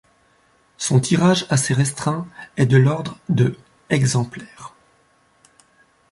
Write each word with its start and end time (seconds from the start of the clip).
Son 0.79 0.99
tirage 0.99 1.45
assez 1.51 1.75
restreint 1.75 2.27
est 2.57 2.65
de 2.65 2.75
l'ordre 2.77 3.19
de 3.29 3.55
exemplaires. 3.91 4.73